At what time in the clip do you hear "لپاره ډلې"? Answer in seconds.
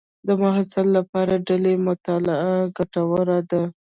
0.97-1.73